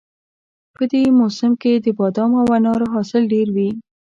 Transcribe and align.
په 0.75 0.83
دې 0.91 1.03
موسم 1.19 1.51
کې 1.61 1.73
د 1.85 1.87
بادامو 1.97 2.37
او 2.43 2.49
انارو 2.57 2.91
حاصل 2.93 3.21
ډېر 3.33 3.47
ښه 3.49 3.53
وي 3.55 3.69